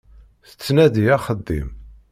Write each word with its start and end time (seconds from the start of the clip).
Tettnadi 0.49 1.03
axeddim. 1.17 1.69